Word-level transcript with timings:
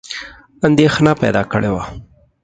اندېښنه 0.67 1.11
پیدا 1.21 1.41
کړې 1.51 1.69
وه. 1.75 1.83